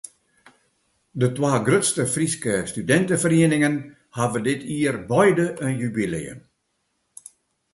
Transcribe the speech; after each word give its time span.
De 1.21 1.27
twa 1.39 1.51
grutste 1.67 2.03
Fryske 2.13 2.55
studinteferieningen 2.71 3.75
hawwe 4.17 4.39
dit 4.49 4.61
jier 4.73 4.97
beide 5.13 5.45
in 5.67 5.75
jubileum. 5.83 6.39